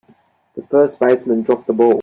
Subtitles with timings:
[0.55, 1.99] The first baseman dropped the ball.